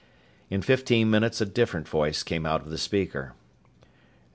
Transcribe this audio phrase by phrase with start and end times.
[0.49, 3.35] In fifteen minutes a different voice came from the speaker.